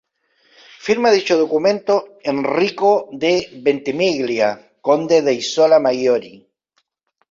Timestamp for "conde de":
4.85-5.33